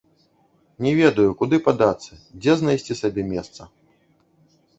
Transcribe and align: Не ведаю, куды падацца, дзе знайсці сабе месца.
Не 0.85 0.93
ведаю, 0.99 1.29
куды 1.41 1.59
падацца, 1.67 2.11
дзе 2.39 2.57
знайсці 2.63 2.93
сабе 3.01 3.21
месца. 3.33 3.61